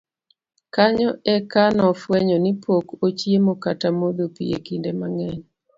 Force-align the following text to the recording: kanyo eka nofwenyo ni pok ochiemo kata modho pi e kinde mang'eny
kanyo 0.75 1.09
eka 1.35 1.63
nofwenyo 1.75 2.37
ni 2.43 2.53
pok 2.63 2.85
ochiemo 3.07 3.53
kata 3.63 3.87
modho 3.99 4.25
pi 4.35 4.43
e 4.57 4.57
kinde 4.65 4.91
mang'eny 4.99 5.41